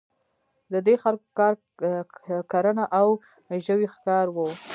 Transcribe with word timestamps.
د 0.73 0.75
دې 0.85 0.95
خلکو 1.03 1.27
کار 1.39 1.53
کرنه 2.51 2.85
او 2.99 3.07
ژویو 3.65 3.91
ښکار 3.93 4.27
وو. 4.31 4.47